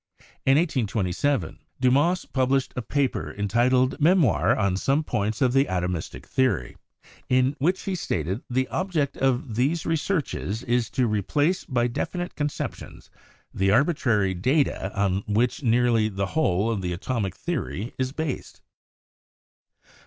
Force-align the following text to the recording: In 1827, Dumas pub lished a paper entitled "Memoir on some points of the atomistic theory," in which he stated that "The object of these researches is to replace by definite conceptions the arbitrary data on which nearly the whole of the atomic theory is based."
In 0.47 0.57
1827, 0.57 1.59
Dumas 1.79 2.25
pub 2.25 2.49
lished 2.49 2.71
a 2.75 2.81
paper 2.81 3.31
entitled 3.37 3.99
"Memoir 4.01 4.55
on 4.55 4.75
some 4.75 5.03
points 5.03 5.43
of 5.43 5.53
the 5.53 5.65
atomistic 5.65 6.25
theory," 6.25 6.75
in 7.29 7.55
which 7.59 7.83
he 7.83 7.93
stated 7.93 8.37
that 8.39 8.43
"The 8.49 8.67
object 8.69 9.15
of 9.17 9.53
these 9.53 9.85
researches 9.85 10.63
is 10.63 10.89
to 10.97 11.05
replace 11.05 11.65
by 11.65 11.85
definite 11.85 12.33
conceptions 12.33 13.11
the 13.53 13.69
arbitrary 13.69 14.33
data 14.33 14.91
on 14.99 15.21
which 15.27 15.61
nearly 15.61 16.09
the 16.09 16.25
whole 16.33 16.71
of 16.71 16.81
the 16.81 16.93
atomic 16.93 17.35
theory 17.35 17.93
is 17.99 18.11
based." 18.11 18.63